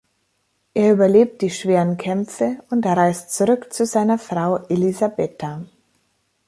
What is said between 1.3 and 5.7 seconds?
die schweren Kämpfe und reist zurück zu seiner Frau Elisabeta.